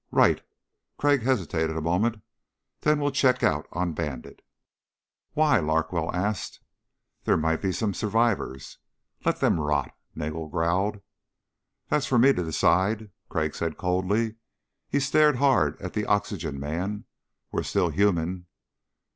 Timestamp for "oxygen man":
16.07-17.05